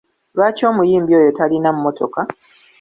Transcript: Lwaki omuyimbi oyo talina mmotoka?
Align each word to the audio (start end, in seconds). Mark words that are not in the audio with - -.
Lwaki 0.35 0.61
omuyimbi 0.69 1.11
oyo 1.19 1.31
talina 1.37 1.69
mmotoka? 1.75 2.21